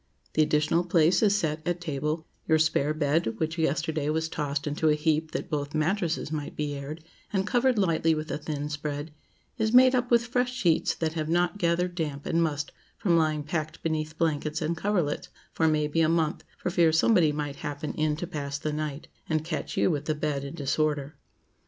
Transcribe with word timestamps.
The 0.33 0.41
additional 0.41 0.83
place 0.83 1.21
is 1.21 1.35
set 1.35 1.61
at 1.63 1.79
table; 1.79 2.25
your 2.47 2.57
spare 2.57 2.91
bed, 2.91 3.35
which 3.37 3.59
yesterday 3.59 4.09
was 4.09 4.29
tossed 4.29 4.65
into 4.65 4.89
a 4.89 4.95
heap 4.95 5.29
that 5.29 5.47
both 5.47 5.75
mattresses 5.75 6.31
might 6.31 6.55
be 6.55 6.73
aired, 6.73 7.03
and 7.31 7.45
covered 7.45 7.77
lightly 7.77 8.15
with 8.15 8.31
a 8.31 8.39
thin 8.39 8.67
spread, 8.69 9.11
is 9.59 9.73
made 9.75 9.93
up 9.93 10.09
with 10.09 10.25
fresh 10.25 10.51
sheets 10.51 10.95
that 10.95 11.13
have 11.13 11.29
not 11.29 11.59
gathered 11.59 11.93
damp 11.93 12.25
and 12.25 12.41
must 12.41 12.71
from 12.97 13.15
lying 13.15 13.43
packed 13.43 13.83
beneath 13.83 14.17
blankets 14.17 14.59
and 14.59 14.75
coverlets 14.75 15.29
for 15.53 15.67
may 15.67 15.85
be 15.87 16.01
a 16.01 16.09
month, 16.09 16.43
for 16.57 16.71
fear 16.71 16.91
somebody 16.91 17.31
might 17.31 17.57
happen 17.57 17.93
in 17.93 18.15
to 18.15 18.25
pass 18.25 18.57
the 18.57 18.73
night, 18.73 19.07
and 19.29 19.45
catch 19.45 19.77
you 19.77 19.91
with 19.91 20.05
the 20.05 20.15
bed 20.15 20.43
in 20.43 20.55
disorder. 20.55 21.15